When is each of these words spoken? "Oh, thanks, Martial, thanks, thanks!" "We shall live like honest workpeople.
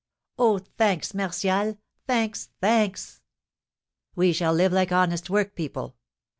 "Oh, 0.39 0.57
thanks, 0.57 1.13
Martial, 1.13 1.77
thanks, 2.07 2.49
thanks!" 2.59 3.21
"We 4.15 4.33
shall 4.33 4.51
live 4.53 4.73
like 4.73 4.91
honest 4.91 5.29
workpeople. 5.29 5.95